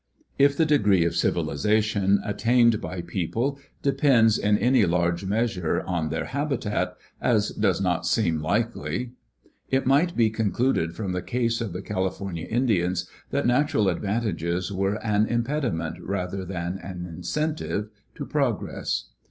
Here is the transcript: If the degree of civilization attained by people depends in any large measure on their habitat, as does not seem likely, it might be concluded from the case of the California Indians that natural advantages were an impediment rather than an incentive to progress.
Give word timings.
If 0.39 0.57
the 0.57 0.65
degree 0.65 1.05
of 1.05 1.15
civilization 1.15 2.21
attained 2.25 2.81
by 2.81 3.01
people 3.03 3.59
depends 3.83 4.39
in 4.39 4.57
any 4.57 4.83
large 4.87 5.25
measure 5.27 5.81
on 5.83 6.09
their 6.09 6.25
habitat, 6.25 6.95
as 7.21 7.49
does 7.49 7.79
not 7.79 8.07
seem 8.07 8.39
likely, 8.41 9.11
it 9.69 9.85
might 9.85 10.17
be 10.17 10.31
concluded 10.31 10.95
from 10.95 11.11
the 11.11 11.21
case 11.21 11.61
of 11.61 11.71
the 11.71 11.83
California 11.83 12.47
Indians 12.47 13.07
that 13.29 13.45
natural 13.45 13.89
advantages 13.89 14.71
were 14.71 14.95
an 15.05 15.27
impediment 15.27 15.97
rather 16.01 16.45
than 16.45 16.79
an 16.79 17.05
incentive 17.05 17.91
to 18.15 18.25
progress. 18.25 19.11